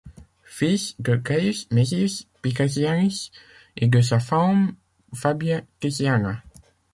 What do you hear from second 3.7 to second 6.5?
et de sa femme Fabia Titiana.